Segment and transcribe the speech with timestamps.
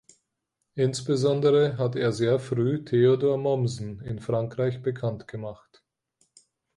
[0.73, 5.83] Insbesondere hat er sehr früh Theodor Mommsen in Frankreich bekannt gemacht.